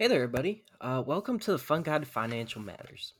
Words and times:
Hey 0.00 0.06
there, 0.06 0.22
everybody. 0.22 0.62
Uh, 0.80 1.02
welcome 1.04 1.40
to 1.40 1.50
the 1.50 1.58
Fun 1.58 1.82
Guide 1.82 2.02
to 2.02 2.06
Financial 2.06 2.62
Matters. 2.62 3.14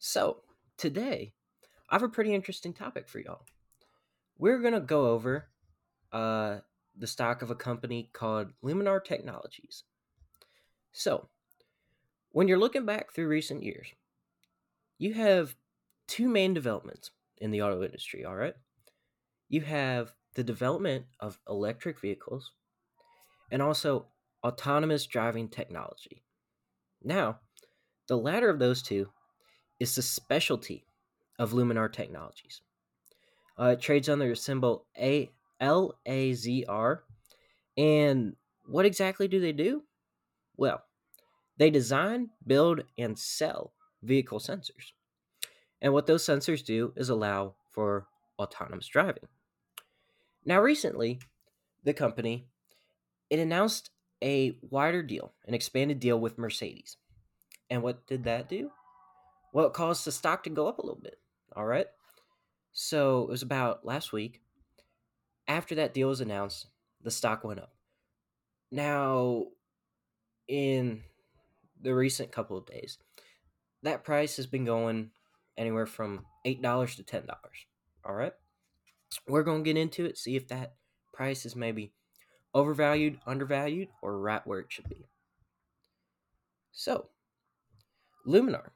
So, 0.00 0.38
today, 0.76 1.34
I 1.88 1.94
have 1.94 2.02
a 2.02 2.08
pretty 2.08 2.34
interesting 2.34 2.72
topic 2.72 3.08
for 3.08 3.20
y'all. 3.20 3.42
We're 4.36 4.58
going 4.58 4.74
to 4.74 4.80
go 4.80 5.06
over 5.06 5.46
uh, 6.10 6.56
the 6.98 7.06
stock 7.06 7.42
of 7.42 7.52
a 7.52 7.54
company 7.54 8.10
called 8.12 8.48
Luminar 8.60 9.04
Technologies. 9.04 9.84
So, 10.90 11.28
when 12.32 12.48
you're 12.48 12.58
looking 12.58 12.84
back 12.84 13.12
through 13.12 13.28
recent 13.28 13.62
years, 13.62 13.86
you 14.98 15.14
have 15.14 15.54
two 16.08 16.28
main 16.28 16.54
developments 16.54 17.12
in 17.38 17.52
the 17.52 17.62
auto 17.62 17.84
industry, 17.84 18.24
all 18.24 18.34
right? 18.34 18.56
You 19.48 19.60
have 19.60 20.12
the 20.34 20.42
development 20.42 21.04
of 21.20 21.38
electric 21.48 22.00
vehicles 22.00 22.50
and 23.52 23.62
also 23.62 24.06
autonomous 24.44 25.06
driving 25.06 25.48
technology. 25.48 26.22
Now, 27.02 27.40
the 28.08 28.16
latter 28.16 28.50
of 28.50 28.58
those 28.58 28.82
two 28.82 29.08
is 29.78 29.94
the 29.94 30.02
specialty 30.02 30.84
of 31.38 31.52
Luminar 31.52 31.92
Technologies. 31.92 32.60
Uh, 33.58 33.74
it 33.74 33.80
trades 33.80 34.08
under 34.08 34.28
the 34.28 34.36
symbol 34.36 34.86
A 34.98 35.30
L 35.60 35.98
A 36.06 36.32
Z 36.32 36.64
R. 36.68 37.04
And 37.76 38.36
what 38.66 38.86
exactly 38.86 39.28
do 39.28 39.40
they 39.40 39.52
do? 39.52 39.82
Well, 40.56 40.82
they 41.56 41.70
design, 41.70 42.30
build, 42.46 42.82
and 42.98 43.18
sell 43.18 43.72
vehicle 44.02 44.38
sensors. 44.38 44.92
And 45.82 45.92
what 45.92 46.06
those 46.06 46.24
sensors 46.24 46.64
do 46.64 46.92
is 46.96 47.08
allow 47.08 47.54
for 47.70 48.06
autonomous 48.38 48.86
driving. 48.86 49.28
Now, 50.44 50.60
recently, 50.60 51.20
the 51.84 51.94
company 51.94 52.46
it 53.28 53.38
announced 53.38 53.90
a 54.22 54.56
wider 54.62 55.02
deal, 55.02 55.32
an 55.46 55.54
expanded 55.54 56.00
deal 56.00 56.18
with 56.18 56.38
Mercedes. 56.38 56.96
And 57.70 57.82
what 57.82 58.06
did 58.06 58.24
that 58.24 58.48
do? 58.48 58.70
Well, 59.52 59.66
it 59.66 59.72
caused 59.72 60.04
the 60.04 60.12
stock 60.12 60.44
to 60.44 60.50
go 60.50 60.68
up 60.68 60.78
a 60.78 60.82
little 60.82 61.00
bit. 61.00 61.18
All 61.56 61.66
right. 61.66 61.86
So 62.72 63.22
it 63.22 63.28
was 63.28 63.42
about 63.42 63.84
last 63.84 64.12
week. 64.12 64.40
After 65.48 65.74
that 65.76 65.94
deal 65.94 66.08
was 66.08 66.20
announced, 66.20 66.66
the 67.02 67.10
stock 67.10 67.42
went 67.42 67.60
up. 67.60 67.72
Now, 68.70 69.46
in 70.46 71.02
the 71.80 71.94
recent 71.94 72.30
couple 72.30 72.56
of 72.56 72.66
days, 72.66 72.98
that 73.82 74.04
price 74.04 74.36
has 74.36 74.46
been 74.46 74.64
going 74.64 75.10
anywhere 75.56 75.86
from 75.86 76.26
$8 76.46 76.96
to 76.96 77.02
$10. 77.02 77.28
All 78.04 78.14
right. 78.14 78.32
We're 79.26 79.42
going 79.42 79.64
to 79.64 79.68
get 79.68 79.80
into 79.80 80.04
it, 80.04 80.18
see 80.18 80.36
if 80.36 80.48
that 80.48 80.74
price 81.12 81.44
is 81.44 81.56
maybe 81.56 81.92
overvalued, 82.54 83.18
undervalued, 83.26 83.88
or 84.02 84.18
right 84.18 84.46
where 84.46 84.60
it 84.60 84.72
should 84.72 84.88
be. 84.88 85.06
So, 86.72 87.08
Luminar, 88.26 88.70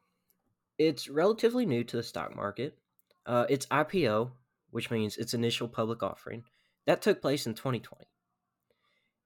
it's 0.78 1.08
relatively 1.08 1.66
new 1.66 1.84
to 1.84 1.96
the 1.96 2.02
stock 2.02 2.34
market. 2.34 2.78
Uh, 3.26 3.46
its 3.48 3.66
IPO, 3.66 4.30
which 4.70 4.90
means 4.90 5.16
its 5.16 5.34
initial 5.34 5.68
public 5.68 6.02
offering, 6.02 6.44
that 6.86 7.00
took 7.02 7.22
place 7.22 7.46
in 7.46 7.54
2020. 7.54 8.06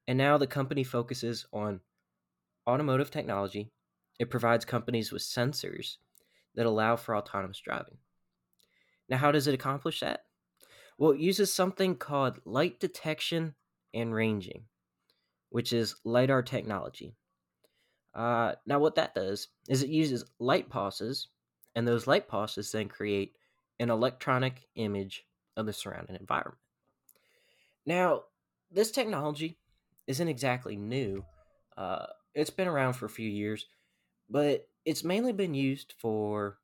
And 0.06 0.16
now 0.16 0.38
the 0.38 0.46
company 0.46 0.84
focuses 0.84 1.46
on 1.52 1.80
automotive 2.66 3.10
technology. 3.10 3.70
It 4.18 4.30
provides 4.30 4.64
companies 4.64 5.12
with 5.12 5.22
sensors 5.22 5.96
that 6.54 6.66
allow 6.66 6.96
for 6.96 7.16
autonomous 7.16 7.60
driving. 7.60 7.98
Now, 9.08 9.18
how 9.18 9.32
does 9.32 9.46
it 9.46 9.54
accomplish 9.54 10.00
that? 10.00 10.24
Well, 10.98 11.12
it 11.12 11.20
uses 11.20 11.52
something 11.52 11.96
called 11.96 12.40
light 12.44 12.80
detection 12.80 13.54
and 13.94 14.14
ranging, 14.14 14.64
which 15.50 15.72
is 15.72 15.96
LiDAR 16.04 16.42
technology. 16.42 17.14
Uh, 18.14 18.54
now, 18.66 18.78
what 18.78 18.96
that 18.96 19.14
does 19.14 19.48
is 19.68 19.82
it 19.82 19.90
uses 19.90 20.24
light 20.38 20.68
pulses, 20.68 21.28
and 21.74 21.86
those 21.86 22.06
light 22.06 22.28
pulses 22.28 22.72
then 22.72 22.88
create 22.88 23.36
an 23.78 23.90
electronic 23.90 24.66
image 24.74 25.24
of 25.56 25.66
the 25.66 25.72
surrounding 25.72 26.16
environment. 26.16 26.58
Now, 27.86 28.24
this 28.70 28.90
technology 28.90 29.58
isn't 30.06 30.28
exactly 30.28 30.76
new. 30.76 31.24
Uh, 31.76 32.06
it's 32.34 32.50
been 32.50 32.68
around 32.68 32.94
for 32.94 33.06
a 33.06 33.10
few 33.10 33.28
years, 33.28 33.66
but 34.28 34.68
it's 34.84 35.04
mainly 35.04 35.32
been 35.32 35.54
used 35.54 35.94
for 35.98 36.58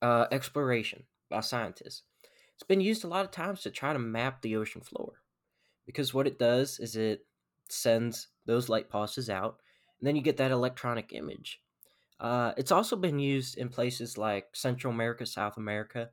uh, 0.00 0.26
exploration 0.30 1.04
by 1.28 1.40
scientists. 1.40 2.02
It's 2.54 2.62
been 2.62 2.80
used 2.80 3.04
a 3.04 3.08
lot 3.08 3.24
of 3.24 3.30
times 3.30 3.62
to 3.62 3.70
try 3.70 3.92
to 3.92 3.98
map 3.98 4.42
the 4.42 4.56
ocean 4.56 4.80
floor 4.80 5.14
because 5.90 6.14
what 6.14 6.28
it 6.28 6.38
does 6.38 6.78
is 6.78 6.94
it 6.94 7.26
sends 7.68 8.28
those 8.46 8.68
light 8.68 8.88
pulses 8.88 9.28
out, 9.28 9.58
and 9.98 10.06
then 10.06 10.14
you 10.14 10.22
get 10.22 10.36
that 10.36 10.52
electronic 10.52 11.12
image. 11.12 11.60
Uh, 12.20 12.52
it's 12.56 12.70
also 12.70 12.94
been 12.94 13.18
used 13.18 13.58
in 13.58 13.68
places 13.68 14.16
like 14.16 14.46
Central 14.52 14.92
America, 14.92 15.26
South 15.26 15.56
America, 15.56 16.10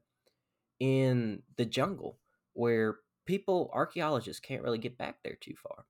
in 0.79 1.43
the 1.57 1.65
jungle, 1.65 2.17
where 2.53 2.95
people, 3.27 3.69
archaeologists, 3.71 4.39
can't 4.39 4.63
really 4.63 4.79
get 4.79 4.97
back 4.97 5.17
there 5.23 5.37
too 5.39 5.53
far. 5.61 5.85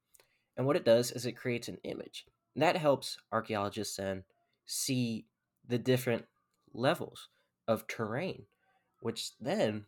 And 0.57 0.67
what 0.67 0.75
it 0.75 0.83
does 0.83 1.11
is 1.11 1.25
it 1.25 1.37
creates 1.37 1.69
an 1.69 1.77
image. 1.85 2.25
And 2.55 2.63
that 2.63 2.75
helps 2.75 3.17
archaeologists 3.31 3.95
then 3.95 4.25
see 4.65 5.27
the 5.65 5.77
different 5.77 6.25
levels 6.73 7.29
of 7.69 7.87
terrain, 7.87 8.47
which 8.99 9.31
then 9.39 9.85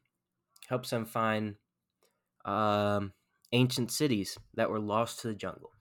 helps 0.69 0.89
them 0.89 1.05
find 1.05 1.55
um, 2.45 3.11
ancient 3.51 3.91
cities 3.91 4.37
that 4.55 4.69
were 4.69 4.79
lost 4.79 5.19
to 5.19 5.27
the 5.27 5.35
jungle. 5.35 5.71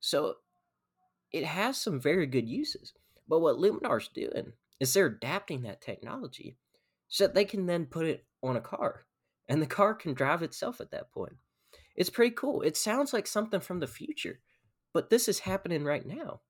So 0.00 0.36
it 1.32 1.44
has 1.44 1.76
some 1.76 2.00
very 2.00 2.26
good 2.26 2.48
uses. 2.48 2.92
But 3.28 3.40
what 3.40 3.56
Luminar's 3.56 4.08
doing 4.08 4.52
is 4.80 4.92
they're 4.92 5.06
adapting 5.06 5.62
that 5.62 5.80
technology 5.80 6.56
so 7.08 7.24
that 7.26 7.34
they 7.34 7.44
can 7.44 7.66
then 7.66 7.86
put 7.86 8.06
it 8.06 8.24
on 8.42 8.56
a 8.56 8.60
car 8.60 9.06
and 9.48 9.60
the 9.60 9.66
car 9.66 9.94
can 9.94 10.14
drive 10.14 10.42
itself 10.42 10.80
at 10.80 10.90
that 10.90 11.12
point. 11.12 11.34
It's 11.96 12.10
pretty 12.10 12.34
cool. 12.34 12.62
It 12.62 12.76
sounds 12.76 13.12
like 13.12 13.26
something 13.26 13.60
from 13.60 13.80
the 13.80 13.86
future, 13.86 14.40
but 14.92 15.10
this 15.10 15.28
is 15.28 15.40
happening 15.40 15.84
right 15.84 16.06
now. 16.06 16.40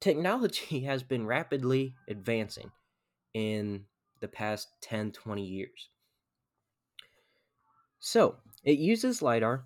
Technology 0.00 0.80
has 0.84 1.02
been 1.02 1.26
rapidly 1.26 1.94
advancing 2.08 2.70
in 3.34 3.84
the 4.20 4.28
past 4.28 4.68
10, 4.82 5.12
20 5.12 5.44
years. 5.44 5.88
So, 8.00 8.36
it 8.64 8.78
uses 8.78 9.22
LiDAR 9.22 9.64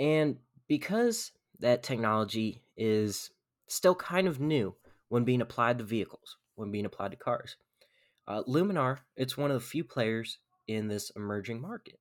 and 0.00 0.38
because 0.66 1.30
that 1.60 1.82
technology 1.82 2.62
is 2.76 3.30
still 3.68 3.94
kind 3.94 4.26
of 4.26 4.40
new 4.40 4.74
when 5.10 5.24
being 5.24 5.42
applied 5.42 5.78
to 5.78 5.84
vehicles, 5.84 6.38
when 6.54 6.70
being 6.70 6.86
applied 6.86 7.10
to 7.10 7.16
cars, 7.18 7.56
uh, 8.26 8.42
Luminar, 8.48 8.98
it's 9.14 9.36
one 9.36 9.50
of 9.50 9.60
the 9.60 9.66
few 9.66 9.84
players 9.84 10.38
in 10.66 10.88
this 10.88 11.10
emerging 11.16 11.60
market. 11.60 11.98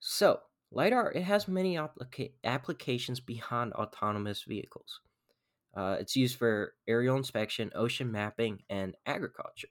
So, 0.00 0.40
LiDAR, 0.72 1.12
it 1.12 1.22
has 1.22 1.46
many 1.46 1.76
applica- 1.76 2.32
applications 2.42 3.20
beyond 3.20 3.74
autonomous 3.74 4.42
vehicles. 4.42 5.00
Uh, 5.76 5.96
it's 6.00 6.16
used 6.16 6.36
for 6.36 6.74
aerial 6.88 7.16
inspection, 7.16 7.70
ocean 7.74 8.10
mapping, 8.10 8.62
and 8.68 8.94
agriculture, 9.06 9.68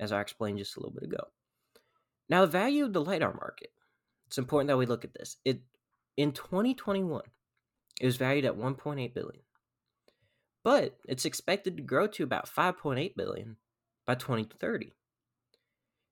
as 0.00 0.10
I 0.10 0.20
explained 0.20 0.58
just 0.58 0.76
a 0.76 0.80
little 0.80 0.94
bit 0.94 1.04
ago. 1.04 1.28
Now, 2.28 2.40
the 2.40 2.50
value 2.50 2.84
of 2.84 2.92
the 2.92 3.04
LiDAR 3.04 3.34
market, 3.34 3.70
it's 4.26 4.38
important 4.38 4.68
that 4.68 4.76
we 4.76 4.86
look 4.86 5.04
at 5.04 5.14
this. 5.14 5.36
It 5.44 5.60
in 6.18 6.32
2021, 6.32 7.22
it 8.00 8.04
was 8.04 8.16
valued 8.16 8.44
at 8.44 8.58
1.8 8.58 9.14
billion. 9.14 9.42
But 10.64 10.98
it's 11.06 11.24
expected 11.24 11.76
to 11.76 11.82
grow 11.84 12.08
to 12.08 12.24
about 12.24 12.50
5.8 12.52 13.14
billion 13.16 13.56
by 14.04 14.16
2030. 14.16 14.92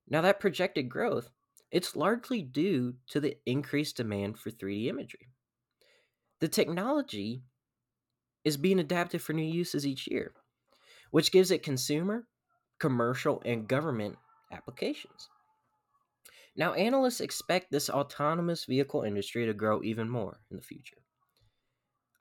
Now 0.09 0.21
that 0.21 0.39
projected 0.39 0.89
growth, 0.89 1.31
it's 1.73 1.97
largely 1.97 2.41
due 2.41 2.95
to 3.09 3.19
the 3.19 3.37
increased 3.47 3.97
demand 3.97 4.39
for 4.39 4.53
3D 4.53 4.87
imagery. 4.87 5.27
The 6.41 6.49
technology 6.49 7.43
is 8.45 8.57
being 8.57 8.79
adapted 8.79 9.21
for 9.23 9.33
new 9.33 9.43
uses 9.43 9.85
each 9.85 10.07
year, 10.07 10.33
which 11.11 11.33
gives 11.33 11.51
it 11.51 11.65
consumer, 11.65 12.29
commercial, 12.79 13.43
and 13.45 13.67
government 13.67 14.19
applications. 14.53 15.29
Now, 16.57 16.73
analysts 16.73 17.21
expect 17.21 17.71
this 17.71 17.91
autonomous 17.91 18.65
vehicle 18.65 19.03
industry 19.03 19.45
to 19.47 19.53
grow 19.53 19.83
even 19.83 20.09
more 20.09 20.41
in 20.51 20.57
the 20.57 20.63
future. 20.63 20.97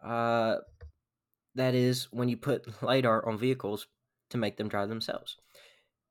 Uh, 0.03 0.57
that 1.55 1.73
is, 1.73 2.09
when 2.11 2.27
you 2.27 2.37
put 2.37 2.67
LiDAR 2.83 3.27
on 3.27 3.37
vehicles 3.37 3.87
to 4.29 4.37
make 4.37 4.57
them 4.57 4.67
drive 4.67 4.89
themselves. 4.89 5.37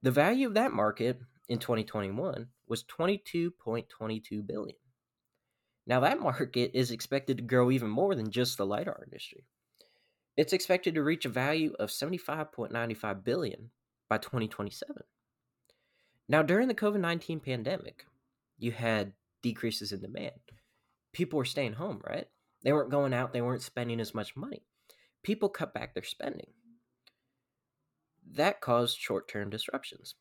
The 0.02 0.10
value 0.10 0.46
of 0.46 0.54
that 0.54 0.72
market 0.72 1.18
in 1.48 1.58
2021 1.58 2.48
was 2.66 2.84
22.22 2.84 4.46
billion. 4.46 4.76
Now 5.86 6.00
that 6.00 6.20
market 6.20 6.70
is 6.74 6.90
expected 6.90 7.38
to 7.38 7.42
grow 7.44 7.70
even 7.70 7.90
more 7.90 8.14
than 8.14 8.30
just 8.30 8.56
the 8.56 8.66
lidar 8.66 9.02
industry. 9.04 9.44
It's 10.36 10.52
expected 10.52 10.94
to 10.94 11.02
reach 11.02 11.26
a 11.26 11.28
value 11.28 11.74
of 11.78 11.90
75.95 11.90 13.22
billion 13.22 13.70
by 14.08 14.18
2027. 14.18 14.96
Now 16.28 16.42
during 16.42 16.68
the 16.68 16.74
COVID-19 16.74 17.44
pandemic, 17.44 18.06
you 18.58 18.72
had 18.72 19.12
decreases 19.42 19.92
in 19.92 20.00
demand. 20.00 20.32
People 21.12 21.38
were 21.38 21.44
staying 21.44 21.74
home, 21.74 22.00
right? 22.08 22.26
They 22.62 22.72
weren't 22.72 22.90
going 22.90 23.12
out, 23.14 23.32
they 23.32 23.42
weren't 23.42 23.62
spending 23.62 24.00
as 24.00 24.14
much 24.14 24.36
money. 24.36 24.62
people 25.22 25.48
cut 25.48 25.72
back 25.74 25.94
their 25.94 26.04
spending. 26.04 26.48
That 28.32 28.60
caused 28.60 28.98
short 28.98 29.28
term 29.28 29.50
disruptions. 29.50 30.14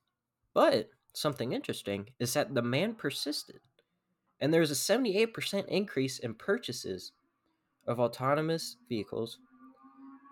But 0.53 0.89
something 1.13 1.51
interesting 1.51 2.09
is 2.19 2.33
that 2.33 2.53
demand 2.53 2.97
persisted, 2.97 3.59
and 4.39 4.53
there 4.53 4.61
was 4.61 4.71
a 4.71 4.75
78% 4.75 5.67
increase 5.67 6.19
in 6.19 6.35
purchases 6.35 7.11
of 7.87 7.99
autonomous 7.99 8.77
vehicles 8.87 9.39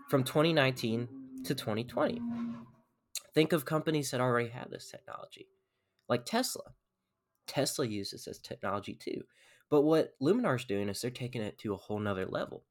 from 0.09 0.23
2019 0.23 1.07
to 1.45 1.55
2020. 1.55 2.21
Think 3.33 3.53
of 3.53 3.65
companies 3.65 4.11
that 4.11 4.21
already 4.21 4.49
have 4.49 4.69
this 4.69 4.89
technology, 4.89 5.47
like 6.07 6.25
Tesla. 6.25 6.73
Tesla 7.47 7.85
uses 7.85 8.25
this 8.25 8.39
technology 8.39 8.93
too. 8.93 9.23
But 9.69 9.81
what 9.81 10.13
Luminar's 10.21 10.65
doing 10.65 10.89
is 10.89 11.01
they're 11.01 11.11
taking 11.11 11.41
it 11.41 11.57
to 11.59 11.73
a 11.73 11.77
whole 11.77 11.99
nother 11.99 12.25
level 12.25 12.63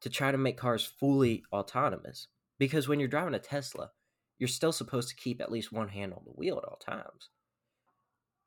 to 0.00 0.10
try 0.10 0.32
to 0.32 0.38
make 0.38 0.56
cars 0.56 0.84
fully 0.84 1.44
autonomous. 1.52 2.28
Because 2.58 2.88
when 2.88 3.00
you're 3.00 3.08
driving 3.08 3.34
a 3.34 3.38
Tesla, 3.38 3.90
you're 4.38 4.48
still 4.48 4.72
supposed 4.72 5.08
to 5.08 5.16
keep 5.16 5.40
at 5.40 5.52
least 5.52 5.72
one 5.72 5.88
hand 5.88 6.12
on 6.12 6.22
the 6.24 6.32
wheel 6.32 6.58
at 6.58 6.64
all 6.64 6.76
times. 6.76 7.30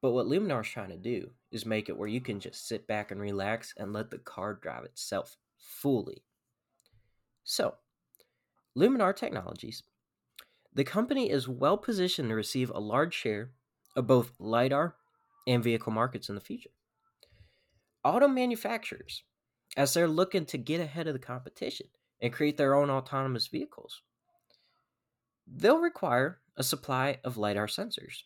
But 0.01 0.11
what 0.11 0.27
Luminar's 0.27 0.69
trying 0.69 0.89
to 0.89 0.97
do 0.97 1.31
is 1.51 1.65
make 1.65 1.89
it 1.89 1.97
where 1.97 2.07
you 2.07 2.21
can 2.21 2.39
just 2.39 2.67
sit 2.67 2.87
back 2.87 3.11
and 3.11 3.19
relax 3.19 3.73
and 3.77 3.93
let 3.93 4.11
the 4.11 4.19
car 4.19 4.59
drive 4.61 4.83
itself 4.83 5.37
fully. 5.57 6.23
So, 7.43 7.75
Luminar 8.77 9.15
Technologies, 9.15 9.81
the 10.73 10.83
company 10.83 11.31
is 11.31 11.47
well 11.47 11.77
positioned 11.77 12.29
to 12.29 12.35
receive 12.35 12.69
a 12.69 12.79
large 12.79 13.15
share 13.15 13.51
of 13.95 14.05
both 14.05 14.33
LiDAR 14.37 14.95
and 15.47 15.63
vehicle 15.63 15.91
markets 15.91 16.29
in 16.29 16.35
the 16.35 16.41
future. 16.41 16.69
Auto 18.03 18.27
manufacturers, 18.27 19.23
as 19.75 19.93
they're 19.93 20.07
looking 20.07 20.45
to 20.45 20.57
get 20.57 20.81
ahead 20.81 21.07
of 21.07 21.13
the 21.13 21.19
competition 21.19 21.87
and 22.21 22.33
create 22.33 22.57
their 22.57 22.75
own 22.75 22.89
autonomous 22.89 23.47
vehicles, 23.47 24.01
they'll 25.47 25.79
require 25.79 26.39
a 26.55 26.63
supply 26.63 27.19
of 27.23 27.37
LiDAR 27.37 27.67
sensors. 27.67 28.23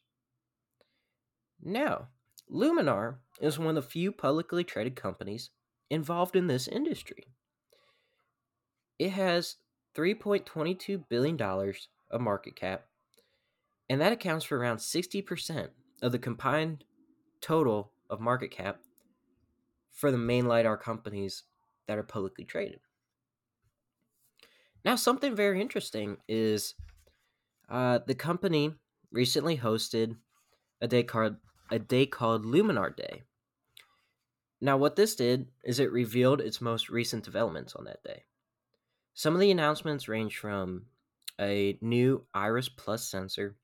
Now, 1.62 2.08
Luminar 2.52 3.18
is 3.40 3.60
one 3.60 3.70
of 3.70 3.76
the 3.76 3.82
few 3.90 4.12
publicly 4.12 4.64
traded 4.64 4.96
companies 4.96 5.52
involved 5.90 6.36
in 6.36 6.48
this 6.48 6.68
industry. 6.68 7.28
It 8.98 9.12
has 9.12 9.58
$3.22 9.96 11.04
billion 11.10 11.40
of 11.42 12.22
market 12.22 12.56
cap, 12.56 12.86
and 13.90 14.02
that 14.02 14.14
accounts 14.14 14.46
for 14.46 14.58
around 14.58 14.78
60% 14.78 15.70
of 16.02 16.12
the 16.12 16.20
combined 16.20 16.84
total 17.42 17.92
of 18.10 18.20
market 18.20 18.52
cap 18.52 18.80
for 19.92 20.12
the 20.12 20.18
main 20.18 20.46
LiDAR 20.46 20.78
companies 20.78 21.44
that 21.88 21.98
are 21.98 22.04
publicly 22.04 22.46
traded. 22.46 22.80
Now, 24.84 24.96
something 24.96 25.36
very 25.36 25.62
interesting 25.62 26.18
is 26.28 26.76
uh, 27.70 28.00
the 28.06 28.16
company 28.16 28.74
recently 29.12 29.58
hosted 29.58 30.16
a 30.82 30.88
day 30.88 31.08
a 31.72 31.80
day 31.80 32.06
called 32.06 32.46
Luminar 32.46 32.96
Day. 32.96 33.24
Now, 34.60 34.78
what 34.78 34.96
this 34.96 35.16
did 35.16 35.48
is 35.64 35.80
it 35.80 35.92
revealed 35.92 36.42
its 36.42 36.62
most 36.62 36.90
recent 36.90 37.24
developments 37.24 37.76
on 37.76 37.86
that 37.86 38.04
day. 38.04 38.24
Some 39.14 39.34
of 39.34 39.40
the 39.40 39.52
announcements 39.52 40.08
range 40.08 40.38
from 40.38 40.86
a 41.40 41.78
new 41.82 42.26
Iris 42.34 42.70
Plus 42.70 43.08
sensor 43.08 43.56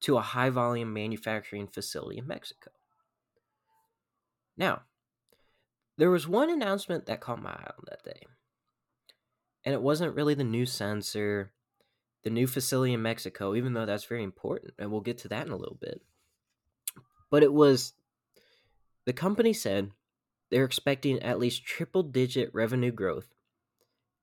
to 0.00 0.16
a 0.16 0.22
high 0.22 0.50
volume 0.50 0.92
manufacturing 0.92 1.66
facility 1.66 2.18
in 2.18 2.26
Mexico. 2.26 2.70
Now, 4.58 4.82
there 5.96 6.10
was 6.10 6.28
one 6.28 6.50
announcement 6.50 7.06
that 7.06 7.20
caught 7.20 7.40
my 7.40 7.50
eye 7.50 7.70
on 7.78 7.84
that 7.88 8.04
day. 8.04 8.26
And 9.64 9.72
it 9.72 9.80
wasn't 9.80 10.14
really 10.14 10.34
the 10.34 10.44
new 10.44 10.66
sensor, 10.66 11.52
the 12.24 12.30
new 12.30 12.46
facility 12.46 12.92
in 12.92 13.02
Mexico, 13.02 13.54
even 13.54 13.72
though 13.72 13.86
that's 13.86 14.04
very 14.04 14.24
important. 14.24 14.74
And 14.78 14.90
we'll 14.90 15.00
get 15.00 15.18
to 15.18 15.28
that 15.28 15.46
in 15.46 15.52
a 15.52 15.56
little 15.56 15.78
bit. 15.80 16.02
But 17.30 17.42
it 17.42 17.52
was 17.52 17.94
the 19.04 19.12
company 19.12 19.52
said 19.52 19.92
they're 20.50 20.64
expecting 20.64 21.22
at 21.22 21.38
least 21.38 21.64
triple 21.64 22.02
digit 22.02 22.50
revenue 22.52 22.90
growth 22.92 23.34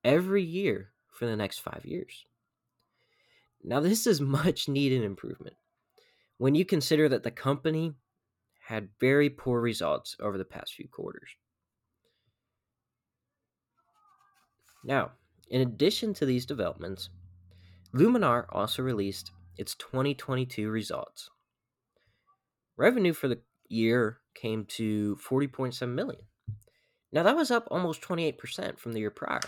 every 0.04 0.44
year 0.44 0.92
for 1.12 1.26
the 1.26 1.36
next 1.36 1.60
five 1.60 1.86
years. 1.86 2.26
Now, 3.64 3.80
this 3.80 4.06
is 4.06 4.20
much 4.22 4.68
needed 4.68 5.04
improvement 5.04 5.56
when 6.38 6.56
you 6.56 6.66
consider 6.66 7.08
that 7.10 7.24
the 7.24 7.32
company 7.32 7.94
had 8.66 8.90
very 9.00 9.30
poor 9.30 9.62
results 9.62 10.16
over 10.20 10.38
the 10.38 10.46
past 10.46 10.74
few 10.74 10.88
quarters. 10.88 11.30
Now, 14.84 15.12
in 15.50 15.62
addition 15.62 16.14
to 16.16 16.26
these 16.26 16.46
developments, 16.46 17.10
Luminar 17.94 18.46
also 18.50 18.82
released 18.82 19.32
its 19.58 19.76
2022 19.76 20.70
results. 20.70 21.30
Revenue 22.76 23.14
for 23.14 23.28
the 23.28 23.40
year 23.70 24.18
came 24.34 24.66
to 24.66 25.18
40.7 25.18 25.88
million. 25.88 26.22
Now 27.12 27.24
that 27.24 27.36
was 27.36 27.52
up 27.52 27.68
almost 27.70 28.02
28% 28.02 28.80
from 28.80 28.94
the 28.94 29.00
year 29.00 29.12
prior. 29.12 29.40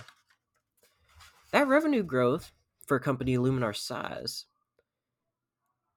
That 1.52 1.68
revenue 1.68 2.04
growth 2.04 2.52
for 2.86 2.98
a 2.98 3.02
company 3.02 3.36
Luminar 3.38 3.76
size, 3.76 4.46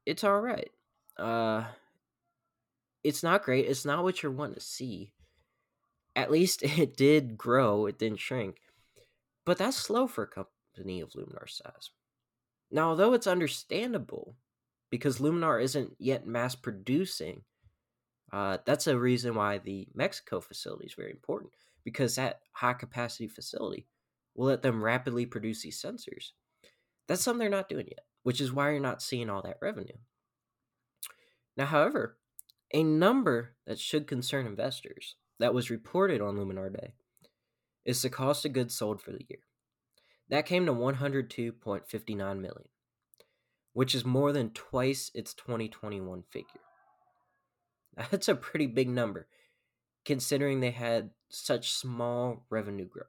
it's 0.06 0.24
all 0.24 0.40
right. 0.40 0.70
Uh, 1.18 1.64
it's 3.02 3.22
not 3.22 3.42
great. 3.42 3.66
It's 3.66 3.84
not 3.84 4.02
what 4.02 4.22
you're 4.22 4.32
wanting 4.32 4.54
to 4.54 4.60
see. 4.60 5.12
At 6.16 6.30
least 6.30 6.62
it 6.78 6.96
did 6.96 7.36
grow. 7.36 7.86
It 7.86 7.98
didn't 7.98 8.20
shrink. 8.20 8.58
But 9.44 9.58
that's 9.58 9.76
slow 9.76 10.06
for 10.06 10.24
a 10.24 10.26
company 10.26 11.00
of 11.00 11.12
Luminar 11.12 11.48
size. 11.48 11.90
Now, 12.70 12.90
although 12.90 13.14
it's 13.14 13.26
understandable 13.26 14.36
because 14.90 15.18
Luminar 15.18 15.62
isn't 15.62 15.94
yet 15.98 16.26
mass 16.26 16.54
producing, 16.54 17.42
uh, 18.32 18.58
that's 18.64 18.86
a 18.86 18.98
reason 18.98 19.34
why 19.34 19.58
the 19.58 19.88
Mexico 19.94 20.40
facility 20.40 20.86
is 20.86 20.94
very 20.94 21.10
important 21.10 21.52
because 21.84 22.14
that 22.14 22.40
high 22.52 22.74
capacity 22.74 23.26
facility 23.26 23.86
will 24.36 24.46
let 24.46 24.62
them 24.62 24.82
rapidly 24.84 25.26
produce 25.26 25.62
these 25.62 25.80
sensors. 25.80 26.30
That's 27.08 27.22
something 27.22 27.40
they're 27.40 27.48
not 27.48 27.68
doing 27.68 27.86
yet, 27.88 28.04
which 28.22 28.40
is 28.40 28.52
why 28.52 28.70
you're 28.70 28.80
not 28.80 29.02
seeing 29.02 29.28
all 29.28 29.42
that 29.42 29.58
revenue. 29.60 29.96
Now, 31.56 31.66
however, 31.66 32.18
a 32.72 32.82
number 32.82 33.54
that 33.66 33.78
should 33.78 34.06
concern 34.06 34.46
investors 34.46 35.16
that 35.38 35.54
was 35.54 35.70
reported 35.70 36.20
on 36.20 36.36
Luminar 36.36 36.72
Day 36.72 36.94
is 37.84 38.02
the 38.02 38.10
cost 38.10 38.44
of 38.44 38.52
goods 38.52 38.74
sold 38.74 39.00
for 39.00 39.10
the 39.10 39.24
year. 39.28 39.40
That 40.28 40.46
came 40.46 40.66
to 40.66 40.72
102.59 40.72 42.16
million, 42.16 42.68
which 43.72 43.94
is 43.94 44.04
more 44.04 44.32
than 44.32 44.50
twice 44.50 45.10
its 45.14 45.34
2021 45.34 46.22
figure. 46.30 46.60
That's 48.10 48.28
a 48.28 48.34
pretty 48.34 48.66
big 48.66 48.88
number 48.88 49.26
considering 50.04 50.60
they 50.60 50.70
had 50.70 51.10
such 51.28 51.72
small 51.72 52.46
revenue 52.48 52.86
growth. 52.86 53.06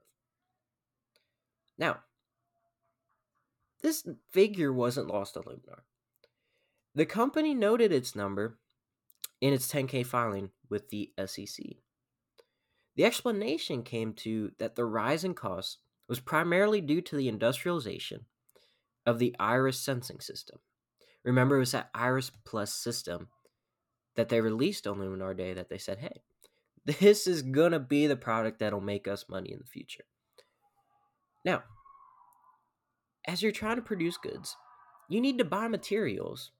Now, 1.78 2.00
this 3.82 4.06
figure 4.30 4.72
wasn't 4.72 5.08
lost 5.08 5.36
on 5.36 5.44
Luminar. 5.44 5.80
The 6.94 7.06
company 7.06 7.54
noted 7.54 7.92
its 7.92 8.14
number 8.14 8.58
in 9.42 9.52
its 9.52 9.70
10K 9.70 10.06
filing 10.06 10.50
with 10.70 10.88
the 10.88 11.10
SEC. 11.26 11.66
The 12.94 13.04
explanation 13.04 13.82
came 13.82 14.14
to 14.14 14.52
that 14.58 14.76
the 14.76 14.84
rise 14.84 15.24
in 15.24 15.34
costs 15.34 15.78
was 16.08 16.20
primarily 16.20 16.80
due 16.80 17.00
to 17.02 17.16
the 17.16 17.28
industrialization 17.28 18.26
of 19.04 19.18
the 19.18 19.34
Iris 19.40 19.80
sensing 19.80 20.20
system. 20.20 20.60
Remember, 21.24 21.56
it 21.56 21.60
was 21.60 21.72
that 21.72 21.90
Iris 21.92 22.30
Plus 22.44 22.72
system 22.72 23.28
that 24.14 24.28
they 24.28 24.40
released 24.40 24.86
on 24.86 24.98
Luminar 24.98 25.36
Day 25.36 25.54
that 25.54 25.68
they 25.68 25.78
said, 25.78 25.98
hey, 25.98 26.22
this 26.84 27.26
is 27.26 27.42
going 27.42 27.72
to 27.72 27.80
be 27.80 28.06
the 28.06 28.16
product 28.16 28.60
that'll 28.60 28.80
make 28.80 29.08
us 29.08 29.26
money 29.28 29.52
in 29.52 29.58
the 29.58 29.64
future. 29.64 30.04
Now, 31.44 31.64
as 33.26 33.42
you're 33.42 33.50
trying 33.50 33.76
to 33.76 33.82
produce 33.82 34.16
goods, 34.18 34.56
you 35.08 35.20
need 35.20 35.38
to 35.38 35.44
buy 35.44 35.66
materials 35.66 36.52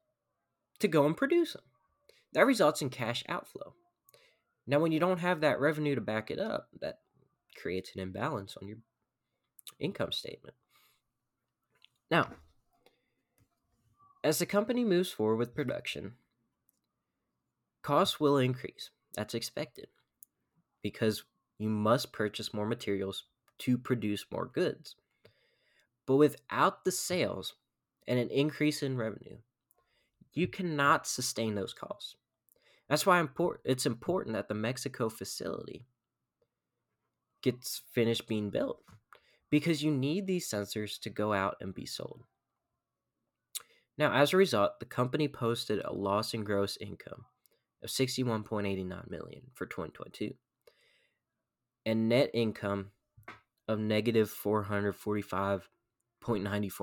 to 0.81 0.89
go 0.89 1.07
and 1.07 1.17
produce 1.17 1.53
them. 1.53 1.63
That 2.33 2.47
results 2.47 2.83
in 2.83 2.91
cash 2.91 3.25
outflow. 3.29 3.75
Now, 4.67 4.79
when 4.79 4.93
you 4.93 5.01
don't 5.01 5.19
have 5.19 5.41
that 5.41 5.61
revenue 5.61 5.95
to 5.95 6.01
back 6.01 6.31
it 6.31 6.39
up, 6.39 6.69
that 6.81 7.01
creates 7.57 7.95
an 7.95 8.01
imbalance 8.01 8.57
on 8.61 8.69
your 8.69 8.79
income 9.79 10.13
statement. 10.13 10.55
Now, 12.11 12.29
as 14.25 14.39
the 14.39 14.47
company 14.47 14.85
moves 14.85 15.11
forward 15.11 15.37
with 15.37 15.55
production, 15.55 16.15
costs 17.83 18.21
will 18.21 18.39
increase. 18.39 18.91
That's 19.15 19.35
expected 19.35 19.89
because 20.83 21.25
you 21.59 21.69
must 21.69 22.13
purchase 22.13 22.55
more 22.55 22.67
materials 22.67 23.25
to 23.59 23.77
produce 23.77 24.25
more 24.31 24.47
goods. 24.47 24.95
But 26.07 26.17
without 26.17 26.85
the 26.85 26.93
sales 26.93 27.55
and 28.07 28.19
an 28.19 28.29
increase 28.31 28.83
in 28.83 28.97
revenue, 28.97 29.39
you 30.33 30.49
cannot 30.49 31.07
sustain 31.07 31.55
those 31.55 31.75
costs. 31.75 32.17
That's 32.93 33.07
why 33.07 33.27
it's 33.65 33.87
important 33.87 34.35
that 34.35 34.49
the 34.49 34.55
Mexico 34.55 35.09
facility 35.09 35.87
gets 37.43 37.81
finished 37.91 38.27
being 38.27 38.51
built 38.51 38.83
because 39.49 39.83
you 39.83 39.91
need 39.91 40.27
these 40.27 40.47
sensors 40.47 41.01
to 41.01 41.09
go 41.09 41.33
out 41.33 41.57
and 41.63 41.75
be 41.75 41.87
sold. 41.87 42.25
Now, 43.97 44.13
as 44.13 44.35
a 44.35 44.37
result, 44.37 44.79
the 44.79 44.85
company 44.85 45.27
posted 45.27 45.81
a 45.83 45.91
loss 45.91 46.35
in 46.35 46.45
gross 46.45 46.77
income 46.83 47.25
of 47.83 47.89
61.89 47.89 49.09
million 49.11 49.45
for 49.55 49.65
2022 49.65 50.35
and 51.87 52.11
net 52.11 52.29
income 52.35 52.91
of 53.69 53.79
negative 53.79 54.31
445.94 54.31 55.63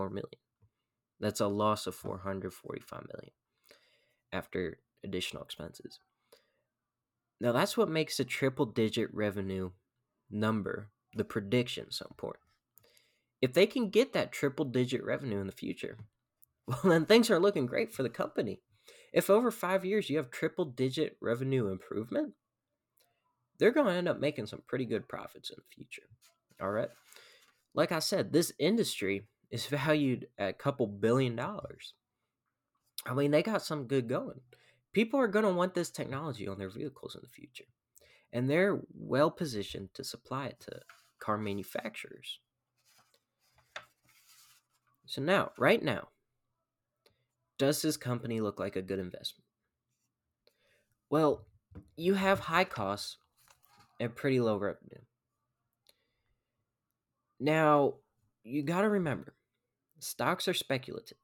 million. 0.10 0.40
That's 1.20 1.40
a 1.40 1.46
loss 1.46 1.86
of 1.86 1.94
445 1.94 3.06
million 3.14 3.32
after 4.34 4.80
additional 5.04 5.44
expenses. 5.44 6.00
Now, 7.42 7.52
that's 7.52 7.78
what 7.78 7.90
makes 7.90 8.20
a 8.20 8.26
triple 8.26 8.66
digit 8.66 9.10
revenue 9.14 9.72
number, 10.30 10.90
the 11.16 11.24
prediction, 11.24 11.88
so 11.90 12.06
important. 12.10 12.44
If 13.42 13.54
they 13.54 13.66
can 13.66 13.90
get 13.90 14.14
that 14.14 14.32
triple 14.32 14.66
digit 14.66 15.04
revenue 15.04 15.40
in 15.40 15.48
the 15.48 15.54
future, 15.54 15.98
well, 16.68 16.82
then 16.84 17.06
things 17.06 17.30
are 17.30 17.40
looking 17.40 17.66
great 17.66 17.94
for 17.94 18.04
the 18.04 18.10
company. 18.10 18.60
If 19.14 19.30
over 19.30 19.52
five 19.52 19.86
years 19.86 20.10
you 20.10 20.18
have 20.18 20.30
triple 20.30 20.66
digit 20.66 21.18
revenue 21.22 21.68
improvement, 21.68 22.34
they're 23.58 23.72
going 23.72 23.88
to 23.88 23.94
end 23.94 24.08
up 24.08 24.20
making 24.20 24.48
some 24.48 24.62
pretty 24.68 24.86
good 24.86 25.08
profits 25.08 25.50
in 25.50 25.56
the 25.58 25.76
future. 25.76 26.08
All 26.62 26.72
right. 26.72 26.90
Like 27.74 27.92
I 27.92 28.00
said, 28.00 28.32
this 28.32 28.52
industry 28.60 29.28
is 29.52 29.66
valued 29.68 30.28
at 30.38 30.50
a 30.50 30.54
couple 30.54 30.88
billion 30.88 31.36
dollars. 31.36 31.94
I 33.06 33.14
mean, 33.14 33.32
they 33.32 33.44
got 33.44 33.62
some 33.62 33.88
good 33.88 34.10
going. 34.10 34.42
People 34.94 35.20
are 35.20 35.28
going 35.28 35.46
to 35.46 35.54
want 35.54 35.74
this 35.74 35.90
technology 35.90 36.48
on 36.48 36.58
their 36.58 36.70
vehicles 36.70 37.16
in 37.16 37.22
the 37.22 37.30
future, 37.30 37.66
and 38.34 38.50
they're 38.50 38.80
well 38.94 39.30
positioned 39.30 39.94
to 39.94 40.04
supply 40.04 40.48
it 40.48 40.60
to 40.62 40.80
car 41.20 41.38
manufacturers. 41.38 42.40
So, 45.06 45.22
now, 45.22 45.52
right 45.58 45.82
now, 45.82 46.10
does 47.58 47.82
this 47.82 47.98
company 47.98 48.42
look 48.42 48.60
like 48.60 48.76
a 48.76 48.82
good 48.82 49.00
investment? 49.00 49.46
Well, 51.10 51.46
you 51.96 52.14
have 52.14 52.40
high 52.40 52.64
costs 52.64 53.18
and 54.00 54.16
pretty 54.16 54.40
low 54.40 54.58
revenue. 54.58 55.02
Now, 57.40 57.96
you 58.44 58.64
got 58.64 58.82
to 58.82 58.90
remember 58.90 59.34
stocks 60.00 60.48
are 60.48 60.54
speculative, 60.54 61.18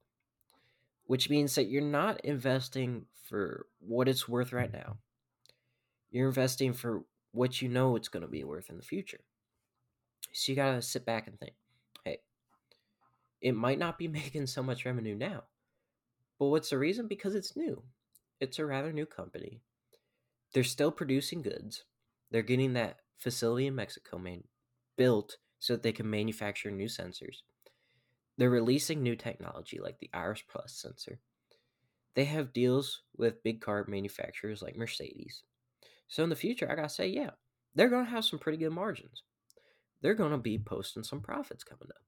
which 1.05 1.29
means 1.29 1.55
that 1.55 1.69
you're 1.69 1.81
not 1.81 2.21
investing 2.21 3.05
for 3.29 3.67
what 3.79 4.07
it's 4.07 4.27
worth 4.27 4.53
right 4.53 4.71
now. 4.71 4.97
You're 6.11 6.27
investing 6.27 6.73
for 6.73 7.03
what 7.31 7.61
you 7.61 7.69
know 7.69 7.95
it's 7.95 8.07
going 8.07 8.21
to 8.21 8.29
be 8.29 8.43
worth 8.43 8.69
in 8.69 8.77
the 8.77 8.83
future. 8.83 9.21
So 10.31 10.51
you 10.51 10.55
got 10.55 10.73
to 10.73 10.81
sit 10.81 11.05
back 11.05 11.27
and 11.27 11.39
think 11.39 11.53
hey, 12.03 12.19
it 13.41 13.53
might 13.55 13.79
not 13.79 13.97
be 13.97 14.07
making 14.09 14.47
so 14.47 14.63
much 14.63 14.85
revenue 14.85 15.15
now. 15.15 15.43
But 16.39 16.47
what's 16.47 16.69
the 16.69 16.77
reason? 16.77 17.07
Because 17.07 17.35
it's 17.35 17.55
new. 17.55 17.83
It's 18.39 18.59
a 18.59 18.65
rather 18.65 18.91
new 18.91 19.05
company. 19.05 19.61
They're 20.53 20.63
still 20.63 20.91
producing 20.91 21.41
goods. 21.41 21.85
They're 22.31 22.41
getting 22.41 22.73
that 22.73 22.97
facility 23.17 23.67
in 23.67 23.75
Mexico 23.75 24.17
man, 24.17 24.43
built 24.97 25.37
so 25.59 25.73
that 25.73 25.83
they 25.83 25.93
can 25.93 26.09
manufacture 26.09 26.71
new 26.71 26.87
sensors. 26.87 27.37
They're 28.37 28.49
releasing 28.49 29.01
new 29.01 29.15
technology 29.15 29.79
like 29.79 29.99
the 29.99 30.09
Iris 30.13 30.43
Plus 30.47 30.73
sensor. 30.73 31.19
They 32.15 32.25
have 32.25 32.53
deals 32.53 33.01
with 33.17 33.43
big 33.43 33.61
car 33.61 33.85
manufacturers 33.87 34.61
like 34.61 34.75
Mercedes. 34.75 35.43
So 36.07 36.23
in 36.23 36.29
the 36.29 36.35
future, 36.35 36.69
I 36.69 36.75
gotta 36.75 36.89
say, 36.89 37.07
yeah, 37.07 37.31
they're 37.73 37.89
gonna 37.89 38.09
have 38.09 38.25
some 38.25 38.39
pretty 38.39 38.57
good 38.57 38.71
margins. 38.71 39.23
They're 40.01 40.13
gonna 40.13 40.37
be 40.37 40.57
posting 40.57 41.03
some 41.03 41.21
profits 41.21 41.63
coming 41.63 41.89
up. 41.89 42.03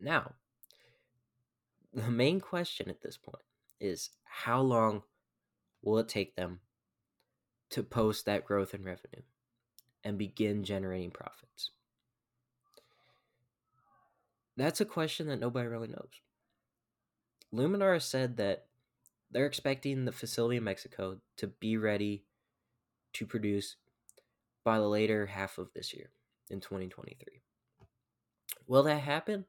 Now, 0.00 0.34
the 1.94 2.10
main 2.10 2.40
question 2.40 2.88
at 2.88 3.02
this 3.02 3.16
point 3.16 3.44
is 3.80 4.10
how 4.24 4.60
long 4.60 5.02
will 5.82 5.98
it 5.98 6.08
take 6.08 6.36
them 6.36 6.60
to 7.70 7.82
post 7.82 8.26
that 8.26 8.44
growth 8.44 8.74
in 8.74 8.84
revenue 8.84 9.22
and 10.04 10.18
begin 10.18 10.64
generating 10.64 11.10
profits? 11.10 11.70
That's 14.62 14.80
a 14.80 14.84
question 14.84 15.26
that 15.26 15.40
nobody 15.40 15.66
really 15.66 15.88
knows. 15.88 16.20
Luminar 17.52 18.00
said 18.00 18.36
that 18.36 18.66
they're 19.28 19.44
expecting 19.44 20.04
the 20.04 20.12
facility 20.12 20.56
in 20.56 20.62
Mexico 20.62 21.18
to 21.38 21.48
be 21.48 21.76
ready 21.76 22.22
to 23.14 23.26
produce 23.26 23.74
by 24.64 24.78
the 24.78 24.86
later 24.86 25.26
half 25.26 25.58
of 25.58 25.72
this 25.74 25.92
year 25.92 26.10
in 26.48 26.60
2023. 26.60 27.42
Will 28.68 28.84
that 28.84 29.00
happen? 29.00 29.46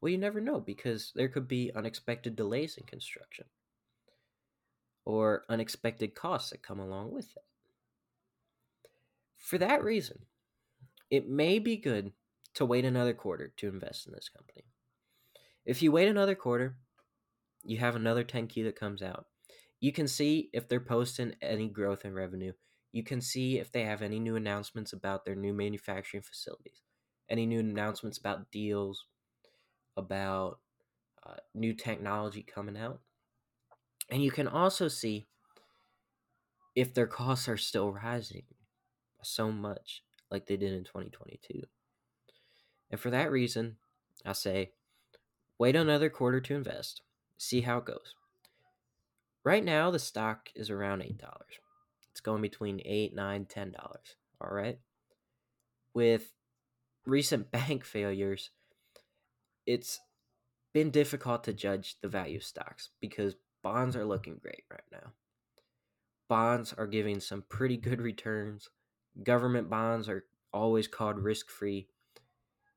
Well, 0.00 0.10
you 0.10 0.18
never 0.18 0.40
know 0.40 0.58
because 0.58 1.12
there 1.14 1.28
could 1.28 1.46
be 1.46 1.70
unexpected 1.72 2.34
delays 2.34 2.76
in 2.76 2.86
construction 2.86 3.44
or 5.04 5.44
unexpected 5.48 6.16
costs 6.16 6.50
that 6.50 6.64
come 6.64 6.80
along 6.80 7.12
with 7.12 7.36
it. 7.36 7.44
For 9.38 9.58
that 9.58 9.84
reason, 9.84 10.22
it 11.08 11.28
may 11.28 11.60
be 11.60 11.76
good 11.76 12.10
to 12.56 12.66
wait 12.66 12.84
another 12.84 13.14
quarter 13.14 13.52
to 13.56 13.68
invest 13.68 14.06
in 14.06 14.12
this 14.12 14.28
company. 14.28 14.64
If 15.64 15.82
you 15.82 15.92
wait 15.92 16.08
another 16.08 16.34
quarter, 16.34 16.78
you 17.62 17.78
have 17.78 17.96
another 17.96 18.24
10Q 18.24 18.64
that 18.64 18.78
comes 18.78 19.02
out. 19.02 19.26
You 19.80 19.92
can 19.92 20.08
see 20.08 20.48
if 20.52 20.68
they're 20.68 20.80
posting 20.80 21.34
any 21.42 21.68
growth 21.68 22.04
in 22.04 22.14
revenue. 22.14 22.52
You 22.92 23.04
can 23.04 23.20
see 23.20 23.58
if 23.58 23.70
they 23.70 23.84
have 23.84 24.00
any 24.00 24.18
new 24.18 24.36
announcements 24.36 24.92
about 24.92 25.24
their 25.24 25.34
new 25.34 25.52
manufacturing 25.52 26.22
facilities, 26.22 26.82
any 27.28 27.44
new 27.44 27.60
announcements 27.60 28.16
about 28.16 28.50
deals, 28.50 29.04
about 29.96 30.60
uh, 31.26 31.34
new 31.54 31.74
technology 31.74 32.42
coming 32.42 32.76
out. 32.78 33.00
And 34.10 34.22
you 34.22 34.30
can 34.30 34.48
also 34.48 34.88
see 34.88 35.26
if 36.74 36.94
their 36.94 37.06
costs 37.06 37.48
are 37.48 37.56
still 37.56 37.92
rising 37.92 38.44
so 39.22 39.50
much 39.50 40.04
like 40.30 40.46
they 40.46 40.56
did 40.56 40.72
in 40.72 40.84
2022. 40.84 41.62
And 42.90 43.00
for 43.00 43.10
that 43.10 43.30
reason, 43.30 43.76
I 44.24 44.32
say 44.32 44.72
wait 45.58 45.76
another 45.76 46.10
quarter 46.10 46.40
to 46.40 46.54
invest, 46.54 47.02
see 47.38 47.62
how 47.62 47.78
it 47.78 47.86
goes. 47.86 48.14
Right 49.44 49.64
now, 49.64 49.90
the 49.90 49.98
stock 49.98 50.50
is 50.54 50.70
around 50.70 51.02
$8. 51.02 51.20
It's 52.10 52.20
going 52.20 52.42
between 52.42 52.78
$8, 52.78 53.14
$9, 53.14 53.48
$10. 53.48 53.74
All 54.40 54.50
right. 54.50 54.78
With 55.94 56.32
recent 57.04 57.50
bank 57.52 57.84
failures, 57.84 58.50
it's 59.66 60.00
been 60.72 60.90
difficult 60.90 61.44
to 61.44 61.52
judge 61.52 61.96
the 62.02 62.08
value 62.08 62.38
of 62.38 62.44
stocks 62.44 62.90
because 63.00 63.36
bonds 63.62 63.96
are 63.96 64.04
looking 64.04 64.38
great 64.42 64.64
right 64.70 64.80
now. 64.92 65.12
Bonds 66.28 66.74
are 66.76 66.86
giving 66.86 67.20
some 67.20 67.44
pretty 67.48 67.76
good 67.76 68.00
returns. 68.00 68.68
Government 69.22 69.70
bonds 69.70 70.08
are 70.08 70.24
always 70.52 70.88
called 70.88 71.18
risk 71.18 71.50
free. 71.50 71.88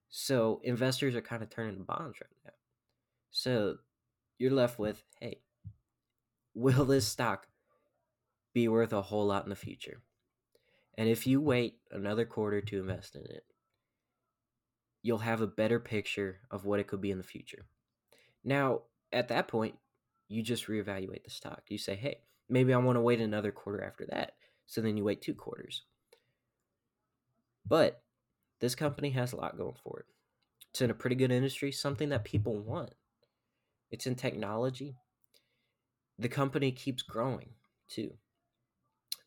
So 0.09 0.61
investors 0.63 1.15
are 1.15 1.21
kind 1.21 1.43
of 1.43 1.49
turning 1.49 1.77
to 1.77 1.83
bonds 1.83 2.19
right 2.19 2.29
now. 2.45 2.51
So 3.31 3.77
you're 4.37 4.51
left 4.51 4.79
with 4.79 5.03
hey, 5.19 5.39
will 6.53 6.85
this 6.85 7.07
stock 7.07 7.47
be 8.53 8.67
worth 8.67 8.93
a 8.93 9.01
whole 9.01 9.27
lot 9.27 9.43
in 9.43 9.49
the 9.49 9.55
future? 9.55 10.01
And 10.97 11.07
if 11.07 11.27
you 11.27 11.39
wait 11.39 11.77
another 11.91 12.25
quarter 12.25 12.59
to 12.61 12.79
invest 12.79 13.15
in 13.15 13.21
it, 13.21 13.45
you'll 15.01 15.19
have 15.19 15.41
a 15.41 15.47
better 15.47 15.79
picture 15.79 16.39
of 16.51 16.65
what 16.65 16.79
it 16.79 16.87
could 16.87 17.01
be 17.01 17.11
in 17.11 17.17
the 17.17 17.23
future. 17.23 17.65
Now, 18.43 18.81
at 19.13 19.29
that 19.29 19.47
point, 19.47 19.75
you 20.27 20.43
just 20.43 20.67
reevaluate 20.67 21.23
the 21.23 21.29
stock. 21.29 21.63
You 21.67 21.77
say, 21.77 21.95
hey, 21.95 22.19
maybe 22.49 22.73
I 22.73 22.77
want 22.77 22.97
to 22.97 23.01
wait 23.01 23.21
another 23.21 23.51
quarter 23.51 23.83
after 23.83 24.05
that. 24.07 24.33
So 24.67 24.81
then 24.81 24.97
you 24.97 25.03
wait 25.03 25.21
two 25.21 25.33
quarters. 25.33 25.83
But 27.65 28.01
this 28.59 28.75
company 28.75 29.11
has 29.11 29.33
a 29.33 29.37
lot 29.37 29.57
going 29.57 29.75
for 29.83 29.99
it. 29.99 30.05
It's 30.71 30.81
in 30.81 30.91
a 30.91 30.95
pretty 30.95 31.15
good 31.15 31.31
industry, 31.31 31.71
something 31.71 32.09
that 32.09 32.23
people 32.23 32.57
want. 32.57 32.93
It's 33.91 34.05
in 34.05 34.15
technology. 34.15 34.95
The 36.17 36.29
company 36.29 36.71
keeps 36.71 37.01
growing 37.01 37.49
too. 37.87 38.13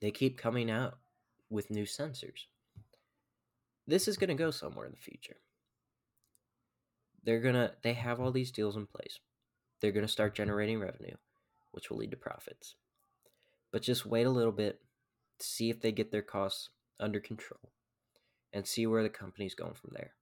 They 0.01 0.11
keep 0.11 0.39
coming 0.39 0.71
out 0.71 0.99
with 1.51 1.71
new 1.71 1.85
sensors. 1.85 2.47
This 3.87 4.07
is 4.07 4.17
going 4.17 4.29
to 4.29 4.35
go 4.35 4.51
somewhere 4.51 4.87
in 4.87 4.93
the 4.93 4.99
future 4.99 5.37
they're 7.25 7.41
gonna 7.41 7.73
they 7.83 7.95
have 7.95 8.21
all 8.21 8.33
these 8.33 8.51
deals 8.51 8.77
in 8.77 8.87
place. 8.87 9.19
They're 9.81 9.93
gonna 9.93 10.09
start 10.09 10.35
generating 10.35 10.81
revenue, 10.81 11.17
which 11.71 11.91
will 11.91 11.99
lead 11.99 12.11
to 12.11 12.17
profits. 12.17 12.75
But 13.71 13.83
just 13.83 14.07
wait 14.07 14.27
a 14.27 14.31
little 14.31 14.53
bit, 14.53 14.81
see 15.41 15.71
if 15.71 15.81
they 15.81 15.93
get 15.93 16.11
their 16.11 16.23
costs 16.23 16.71
under 17.01 17.21
control, 17.21 17.73
and 18.52 18.66
see 18.66 18.87
where 18.87 19.02
the 19.02 19.09
company's 19.09 19.54
going 19.54 19.75
from 19.75 19.90
there. 19.94 20.12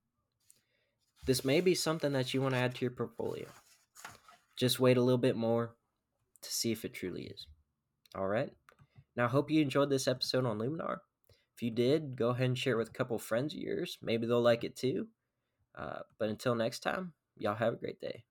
This 1.25 1.45
may 1.45 1.61
be 1.61 1.75
something 1.75 2.13
that 2.13 2.33
you 2.33 2.41
want 2.41 2.55
to 2.55 2.59
add 2.59 2.75
to 2.75 2.81
your 2.81 2.91
portfolio. 2.91 3.45
Just 4.57 4.79
wait 4.79 4.97
a 4.97 5.01
little 5.01 5.17
bit 5.17 5.35
more 5.35 5.75
to 6.41 6.51
see 6.51 6.71
if 6.71 6.83
it 6.85 6.93
truly 6.93 7.23
is. 7.23 7.47
All 8.15 8.27
right. 8.27 8.51
Now, 9.15 9.25
I 9.25 9.29
hope 9.29 9.51
you 9.51 9.61
enjoyed 9.61 9.89
this 9.89 10.07
episode 10.07 10.45
on 10.45 10.57
Luminar. 10.57 10.97
If 11.55 11.61
you 11.61 11.71
did, 11.71 12.15
go 12.15 12.29
ahead 12.29 12.47
and 12.47 12.57
share 12.57 12.73
it 12.73 12.77
with 12.77 12.89
a 12.89 12.93
couple 12.93 13.19
friends 13.19 13.53
of 13.53 13.59
yours. 13.59 13.97
Maybe 14.01 14.25
they'll 14.25 14.41
like 14.41 14.63
it 14.63 14.75
too. 14.75 15.07
Uh, 15.75 15.99
but 16.17 16.29
until 16.29 16.55
next 16.55 16.79
time, 16.79 17.13
y'all 17.37 17.55
have 17.55 17.73
a 17.73 17.77
great 17.77 18.01
day. 18.01 18.23